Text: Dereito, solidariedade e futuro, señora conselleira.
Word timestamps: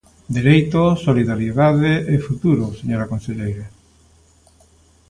Dereito, 0.35 0.81
solidariedade 1.07 1.91
e 2.13 2.15
futuro, 2.27 2.65
señora 2.79 3.09
conselleira. 3.11 3.65